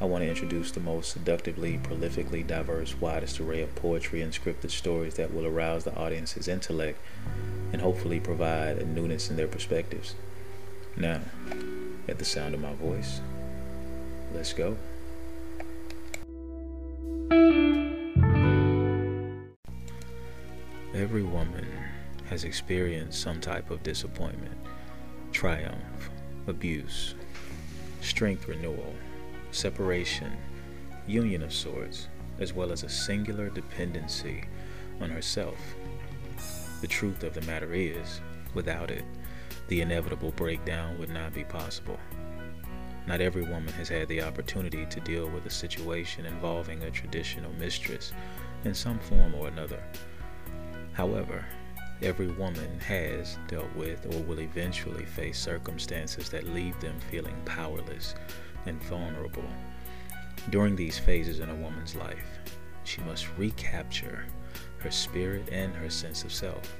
I 0.00 0.04
want 0.04 0.22
to 0.22 0.28
introduce 0.28 0.70
the 0.70 0.78
most 0.78 1.10
seductively, 1.10 1.78
prolifically 1.78 2.46
diverse, 2.46 3.00
widest 3.00 3.40
array 3.40 3.62
of 3.62 3.74
poetry 3.74 4.22
and 4.22 4.32
scripted 4.32 4.70
stories 4.70 5.14
that 5.14 5.34
will 5.34 5.44
arouse 5.44 5.82
the 5.82 5.96
audience's 5.96 6.46
intellect 6.46 7.00
and 7.72 7.82
hopefully 7.82 8.20
provide 8.20 8.78
a 8.78 8.86
newness 8.86 9.28
in 9.28 9.36
their 9.36 9.48
perspectives. 9.48 10.14
Now, 10.96 11.20
at 12.06 12.18
the 12.18 12.24
sound 12.24 12.54
of 12.54 12.60
my 12.60 12.74
voice, 12.74 13.20
let's 14.32 14.52
go. 14.52 14.76
Every 20.94 21.24
woman 21.24 21.66
has 22.30 22.44
experienced 22.44 23.20
some 23.20 23.40
type 23.40 23.68
of 23.70 23.82
disappointment, 23.82 24.56
triumph, 25.32 26.10
abuse, 26.46 27.16
strength 28.00 28.46
renewal 28.46 28.94
separation, 29.50 30.36
union 31.06 31.42
of 31.42 31.52
sorts, 31.52 32.08
as 32.38 32.52
well 32.52 32.72
as 32.72 32.82
a 32.82 32.88
singular 32.88 33.48
dependency 33.50 34.44
on 35.00 35.10
herself. 35.10 35.58
The 36.80 36.86
truth 36.86 37.22
of 37.24 37.34
the 37.34 37.42
matter 37.42 37.72
is, 37.72 38.20
without 38.54 38.90
it, 38.90 39.04
the 39.68 39.80
inevitable 39.80 40.32
breakdown 40.32 40.98
would 40.98 41.10
not 41.10 41.34
be 41.34 41.44
possible. 41.44 41.98
Not 43.06 43.20
every 43.20 43.42
woman 43.42 43.72
has 43.74 43.88
had 43.88 44.08
the 44.08 44.22
opportunity 44.22 44.86
to 44.86 45.00
deal 45.00 45.28
with 45.28 45.46
a 45.46 45.50
situation 45.50 46.26
involving 46.26 46.82
a 46.82 46.90
traditional 46.90 47.52
mistress 47.54 48.12
in 48.64 48.74
some 48.74 48.98
form 48.98 49.34
or 49.34 49.48
another. 49.48 49.82
However, 50.92 51.44
every 52.02 52.28
woman 52.28 52.78
has 52.80 53.38
dealt 53.48 53.74
with 53.74 54.04
or 54.14 54.22
will 54.24 54.40
eventually 54.40 55.04
face 55.04 55.38
circumstances 55.38 56.28
that 56.30 56.52
leave 56.54 56.78
them 56.80 56.98
feeling 57.10 57.36
powerless 57.44 58.14
and 58.66 58.82
vulnerable. 58.84 59.44
During 60.50 60.76
these 60.76 60.98
phases 60.98 61.40
in 61.40 61.50
a 61.50 61.54
woman's 61.54 61.94
life, 61.94 62.26
she 62.84 63.00
must 63.02 63.28
recapture 63.36 64.24
her 64.78 64.90
spirit 64.90 65.48
and 65.50 65.74
her 65.74 65.90
sense 65.90 66.24
of 66.24 66.32
self. 66.32 66.74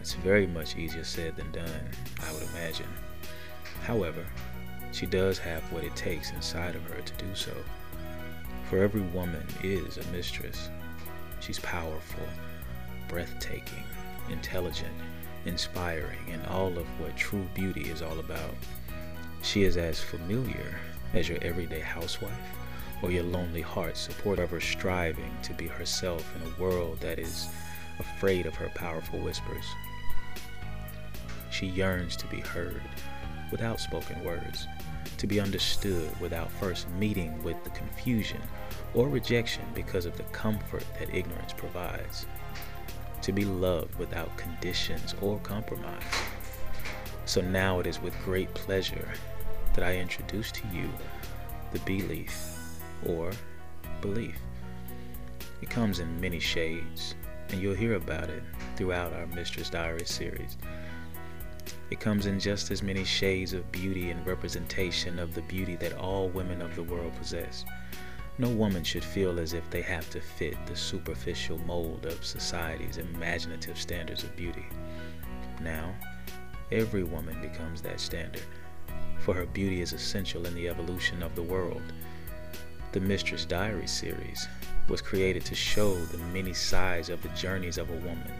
It's 0.00 0.14
very 0.14 0.46
much 0.46 0.76
easier 0.76 1.04
said 1.04 1.36
than 1.36 1.52
done, 1.52 1.90
I 2.26 2.32
would 2.32 2.42
imagine. 2.54 2.88
However, 3.82 4.24
she 4.92 5.06
does 5.06 5.38
have 5.38 5.62
what 5.72 5.84
it 5.84 5.94
takes 5.94 6.32
inside 6.32 6.74
of 6.74 6.82
her 6.84 7.00
to 7.00 7.24
do 7.24 7.34
so. 7.34 7.54
For 8.68 8.82
every 8.82 9.02
woman 9.02 9.46
is 9.62 9.98
a 9.98 10.06
mistress. 10.12 10.70
She's 11.40 11.60
powerful, 11.60 12.26
breathtaking, 13.08 13.84
intelligent, 14.30 14.94
inspiring, 15.44 16.30
and 16.30 16.44
all 16.46 16.76
of 16.78 16.86
what 17.00 17.16
true 17.16 17.46
beauty 17.54 17.90
is 17.90 18.02
all 18.02 18.18
about. 18.18 18.54
She 19.42 19.64
is 19.64 19.76
as 19.76 20.00
familiar 20.00 20.78
as 21.14 21.28
your 21.28 21.38
everyday 21.42 21.80
housewife 21.80 22.32
or 23.02 23.10
your 23.10 23.24
lonely 23.24 23.62
heart 23.62 23.96
support 23.96 24.38
of 24.38 24.50
her 24.50 24.60
striving 24.60 25.34
to 25.42 25.54
be 25.54 25.66
herself 25.66 26.24
in 26.36 26.42
a 26.42 26.62
world 26.62 27.00
that 27.00 27.18
is 27.18 27.48
afraid 27.98 28.46
of 28.46 28.54
her 28.54 28.70
powerful 28.74 29.18
whispers. 29.20 29.64
She 31.50 31.66
yearns 31.66 32.16
to 32.16 32.26
be 32.26 32.40
heard 32.40 32.82
without 33.50 33.80
spoken 33.80 34.22
words, 34.24 34.66
to 35.18 35.26
be 35.26 35.40
understood 35.40 36.08
without 36.20 36.50
first 36.52 36.88
meeting 36.90 37.42
with 37.42 37.62
the 37.64 37.70
confusion 37.70 38.40
or 38.94 39.08
rejection 39.08 39.64
because 39.74 40.06
of 40.06 40.16
the 40.16 40.22
comfort 40.24 40.84
that 40.98 41.14
ignorance 41.14 41.52
provides, 41.52 42.26
to 43.22 43.32
be 43.32 43.44
loved 43.44 43.94
without 43.98 44.36
conditions 44.36 45.14
or 45.20 45.38
compromise. 45.40 46.02
So 47.30 47.40
now 47.40 47.78
it 47.78 47.86
is 47.86 48.02
with 48.02 48.20
great 48.24 48.52
pleasure 48.54 49.08
that 49.74 49.84
I 49.84 49.98
introduce 49.98 50.50
to 50.50 50.66
you 50.72 50.90
the 51.72 51.78
belief 51.78 52.82
or 53.06 53.30
belief. 54.00 54.36
It 55.62 55.70
comes 55.70 56.00
in 56.00 56.20
many 56.20 56.40
shades, 56.40 57.14
and 57.50 57.62
you'll 57.62 57.76
hear 57.76 57.94
about 57.94 58.30
it 58.30 58.42
throughout 58.74 59.12
our 59.12 59.28
Mistress 59.28 59.70
Diary 59.70 60.06
series. 60.06 60.56
It 61.92 62.00
comes 62.00 62.26
in 62.26 62.40
just 62.40 62.72
as 62.72 62.82
many 62.82 63.04
shades 63.04 63.52
of 63.52 63.70
beauty 63.70 64.10
and 64.10 64.26
representation 64.26 65.20
of 65.20 65.32
the 65.32 65.42
beauty 65.42 65.76
that 65.76 65.96
all 65.98 66.30
women 66.30 66.60
of 66.60 66.74
the 66.74 66.82
world 66.82 67.12
possess. 67.14 67.64
No 68.38 68.48
woman 68.48 68.82
should 68.82 69.04
feel 69.04 69.38
as 69.38 69.52
if 69.52 69.70
they 69.70 69.82
have 69.82 70.10
to 70.10 70.20
fit 70.20 70.56
the 70.66 70.74
superficial 70.74 71.58
mold 71.58 72.06
of 72.06 72.24
society's 72.24 72.96
imaginative 72.96 73.78
standards 73.78 74.24
of 74.24 74.34
beauty. 74.34 74.66
Now, 75.62 75.94
every 76.72 77.02
woman 77.02 77.40
becomes 77.40 77.82
that 77.82 78.00
standard 78.00 78.42
for 79.20 79.34
her 79.34 79.46
beauty 79.46 79.82
is 79.82 79.92
essential 79.92 80.46
in 80.46 80.54
the 80.54 80.68
evolution 80.68 81.22
of 81.22 81.34
the 81.34 81.42
world. 81.42 81.82
The 82.92 83.00
Mistress 83.00 83.44
Diary 83.44 83.86
series 83.86 84.48
was 84.88 85.02
created 85.02 85.44
to 85.44 85.54
show 85.54 85.94
the 85.94 86.18
many 86.32 86.54
sides 86.54 87.10
of 87.10 87.22
the 87.22 87.28
journeys 87.30 87.78
of 87.78 87.90
a 87.90 87.96
woman 87.96 88.32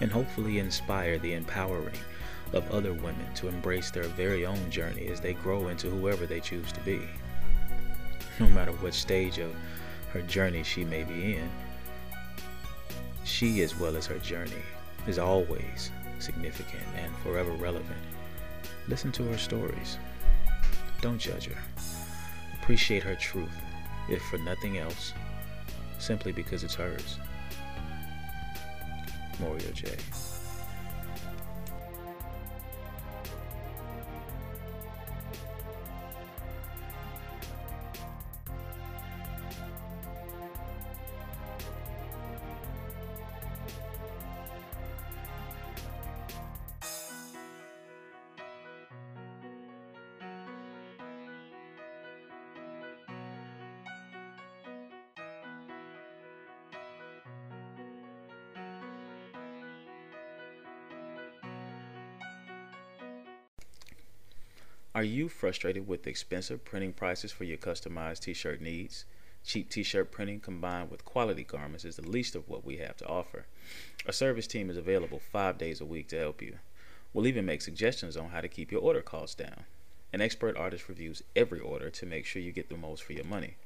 and 0.00 0.10
hopefully 0.10 0.58
inspire 0.58 1.18
the 1.18 1.32
empowering 1.32 1.96
of 2.52 2.70
other 2.70 2.92
women 2.92 3.32
to 3.34 3.48
embrace 3.48 3.90
their 3.90 4.04
very 4.04 4.44
own 4.44 4.70
journey 4.70 5.06
as 5.08 5.20
they 5.20 5.32
grow 5.32 5.68
into 5.68 5.88
whoever 5.88 6.26
they 6.26 6.40
choose 6.40 6.70
to 6.72 6.80
be. 6.80 7.00
No 8.38 8.48
matter 8.48 8.72
what 8.72 8.94
stage 8.94 9.38
of 9.38 9.54
her 10.12 10.22
journey 10.22 10.62
she 10.62 10.84
may 10.84 11.04
be 11.04 11.36
in, 11.36 11.48
she, 13.24 13.62
as 13.62 13.78
well 13.78 13.96
as 13.96 14.06
her 14.06 14.18
journey, 14.18 14.62
is 15.06 15.18
always 15.18 15.90
significant 16.18 16.82
and 16.96 17.14
forever 17.18 17.52
relevant. 17.52 17.98
Listen 18.88 19.12
to 19.12 19.24
her 19.24 19.38
stories. 19.38 19.98
Don't 21.00 21.18
judge 21.18 21.46
her. 21.46 21.62
Appreciate 22.60 23.02
her 23.02 23.14
truth, 23.14 23.56
if 24.08 24.22
for 24.24 24.38
nothing 24.38 24.78
else, 24.78 25.12
simply 25.98 26.32
because 26.32 26.64
it's 26.64 26.74
hers. 26.74 27.18
Morio 29.38 29.70
J. 29.72 29.94
Are 64.96 65.04
you 65.04 65.28
frustrated 65.28 65.86
with 65.86 66.06
expensive 66.06 66.64
printing 66.64 66.94
prices 66.94 67.30
for 67.30 67.44
your 67.44 67.58
customized 67.58 68.20
t 68.20 68.32
shirt 68.32 68.62
needs? 68.62 69.04
Cheap 69.44 69.68
t 69.68 69.82
shirt 69.82 70.10
printing 70.10 70.40
combined 70.40 70.90
with 70.90 71.04
quality 71.04 71.44
garments 71.44 71.84
is 71.84 71.96
the 71.96 72.08
least 72.08 72.34
of 72.34 72.48
what 72.48 72.64
we 72.64 72.78
have 72.78 72.96
to 72.96 73.06
offer. 73.06 73.44
Our 74.06 74.14
service 74.14 74.46
team 74.46 74.70
is 74.70 74.78
available 74.78 75.20
five 75.20 75.58
days 75.58 75.82
a 75.82 75.84
week 75.84 76.08
to 76.08 76.18
help 76.18 76.40
you. 76.40 76.60
We'll 77.12 77.26
even 77.26 77.44
make 77.44 77.60
suggestions 77.60 78.16
on 78.16 78.30
how 78.30 78.40
to 78.40 78.48
keep 78.48 78.72
your 78.72 78.80
order 78.80 79.02
costs 79.02 79.34
down. 79.34 79.64
An 80.14 80.22
expert 80.22 80.56
artist 80.56 80.88
reviews 80.88 81.22
every 81.36 81.60
order 81.60 81.90
to 81.90 82.06
make 82.06 82.24
sure 82.24 82.40
you 82.40 82.50
get 82.50 82.70
the 82.70 82.78
most 82.78 83.02
for 83.02 83.12
your 83.12 83.26
money. 83.26 83.56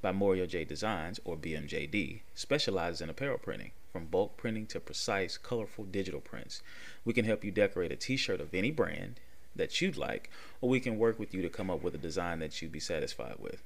By 0.00 0.14
J 0.46 0.64
Designs, 0.64 1.20
or 1.22 1.36
BMJD, 1.36 2.20
specializes 2.34 3.02
in 3.02 3.10
apparel 3.10 3.36
printing, 3.36 3.72
from 3.92 4.06
bulk 4.06 4.38
printing 4.38 4.64
to 4.68 4.80
precise, 4.80 5.36
colorful 5.36 5.84
digital 5.84 6.20
prints. 6.22 6.62
We 7.04 7.12
can 7.12 7.26
help 7.26 7.44
you 7.44 7.50
decorate 7.50 7.92
a 7.92 7.96
t 7.96 8.16
shirt 8.16 8.40
of 8.40 8.54
any 8.54 8.70
brand 8.70 9.20
that 9.56 9.80
you'd 9.80 9.96
like, 9.96 10.30
or 10.60 10.68
we 10.68 10.80
can 10.80 10.98
work 10.98 11.18
with 11.18 11.34
you 11.34 11.42
to 11.42 11.48
come 11.48 11.70
up 11.70 11.82
with 11.82 11.94
a 11.94 11.98
design 11.98 12.38
that 12.40 12.60
you'd 12.60 12.72
be 12.72 12.80
satisfied 12.80 13.36
with. 13.38 13.62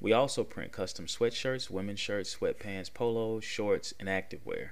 We 0.00 0.12
also 0.12 0.44
print 0.44 0.72
custom 0.72 1.06
sweatshirts, 1.06 1.70
women's 1.70 2.00
shirts, 2.00 2.36
sweatpants, 2.36 2.92
polos, 2.92 3.44
shorts, 3.44 3.94
and 3.98 4.08
activewear. 4.08 4.70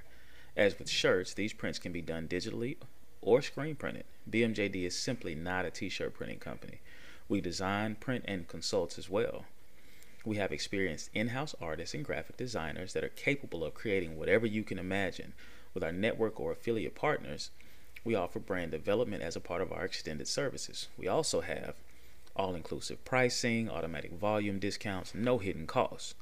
As 0.55 0.77
with 0.77 0.89
shirts, 0.89 1.33
these 1.33 1.53
prints 1.53 1.79
can 1.79 1.91
be 1.91 2.01
done 2.01 2.27
digitally 2.27 2.77
or 3.21 3.41
screen 3.41 3.75
printed. 3.75 4.05
BMJD 4.29 4.85
is 4.85 4.97
simply 4.97 5.33
not 5.33 5.65
a 5.65 5.71
t 5.71 5.89
shirt 5.89 6.13
printing 6.13 6.39
company. 6.39 6.81
We 7.27 7.41
design, 7.41 7.95
print, 7.95 8.25
and 8.27 8.47
consult 8.47 8.97
as 8.97 9.09
well. 9.09 9.45
We 10.25 10.37
have 10.37 10.51
experienced 10.51 11.09
in 11.13 11.29
house 11.29 11.55
artists 11.59 11.95
and 11.95 12.05
graphic 12.05 12.37
designers 12.37 12.93
that 12.93 13.03
are 13.03 13.09
capable 13.09 13.63
of 13.63 13.73
creating 13.73 14.17
whatever 14.17 14.45
you 14.45 14.63
can 14.63 14.77
imagine. 14.77 15.33
With 15.73 15.83
our 15.83 15.91
network 15.91 16.39
or 16.39 16.51
affiliate 16.51 16.95
partners, 16.95 17.49
we 18.03 18.15
offer 18.15 18.39
brand 18.39 18.71
development 18.71 19.23
as 19.23 19.35
a 19.35 19.39
part 19.41 19.61
of 19.61 19.71
our 19.71 19.85
extended 19.85 20.27
services. 20.27 20.87
We 20.97 21.07
also 21.07 21.41
have 21.41 21.75
all 22.35 22.55
inclusive 22.55 23.03
pricing, 23.05 23.69
automatic 23.69 24.11
volume 24.11 24.59
discounts, 24.59 25.13
no 25.13 25.37
hidden 25.37 25.67
costs. 25.67 26.15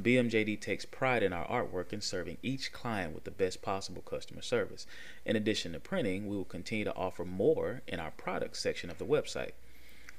BMJD 0.00 0.60
takes 0.60 0.84
pride 0.84 1.22
in 1.22 1.32
our 1.32 1.46
artwork 1.46 1.92
and 1.92 2.02
serving 2.02 2.38
each 2.42 2.72
client 2.72 3.14
with 3.14 3.24
the 3.24 3.30
best 3.30 3.62
possible 3.62 4.02
customer 4.02 4.42
service. 4.42 4.86
In 5.24 5.36
addition 5.36 5.72
to 5.72 5.80
printing, 5.80 6.26
we 6.26 6.36
will 6.36 6.44
continue 6.44 6.84
to 6.84 6.94
offer 6.94 7.24
more 7.24 7.82
in 7.86 8.00
our 8.00 8.10
products 8.10 8.58
section 8.58 8.90
of 8.90 8.98
the 8.98 9.04
website. 9.04 9.52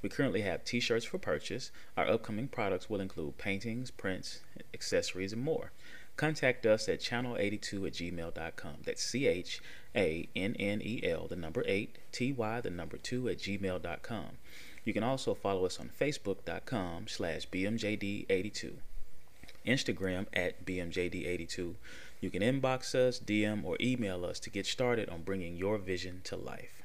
We 0.02 0.10
currently 0.10 0.42
have 0.42 0.64
t 0.64 0.80
shirts 0.80 1.04
for 1.04 1.18
purchase. 1.18 1.72
Our 1.98 2.08
upcoming 2.08 2.48
products 2.48 2.90
will 2.90 3.02
include 3.02 3.38
paintings, 3.38 3.92
prints, 3.92 4.42
accessories, 4.74 5.34
and 5.34 5.42
more. 5.42 5.72
Contact 6.18 6.66
us 6.66 6.88
at 6.88 7.02
channel82 7.02 7.88
at 7.88 7.94
gmail.com. 7.94 8.76
That's 8.86 9.04
C 9.04 9.28
H 9.28 9.62
A 9.96 10.30
N 10.36 10.56
N 10.58 10.82
E 10.82 11.02
L, 11.04 11.28
the 11.28 11.36
number 11.36 11.64
8, 11.66 11.98
T 12.12 12.32
Y, 12.32 12.62
the 12.62 12.70
number 12.70 12.98
2 12.98 13.30
at 13.30 13.38
gmail.com. 13.40 14.26
You 14.86 14.94
can 14.94 15.04
also 15.04 15.34
follow 15.34 15.66
us 15.66 15.80
on 15.80 15.90
facebook.com 16.00 17.08
slash 17.08 17.50
BMJD82. 17.50 18.74
Instagram 19.66 20.28
at 20.34 20.64
BMJD82. 20.66 21.74
You 22.22 22.30
can 22.30 22.42
inbox 22.42 22.96
us, 22.96 23.20
DM, 23.20 23.66
or 23.66 23.78
email 23.82 24.24
us 24.24 24.40
to 24.42 24.50
get 24.50 24.66
started 24.66 25.10
on 25.10 25.24
bringing 25.24 25.58
your 25.58 25.78
vision 25.78 26.22
to 26.26 26.36
life. 26.36 26.85